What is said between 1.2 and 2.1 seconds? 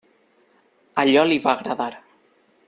li va agradar.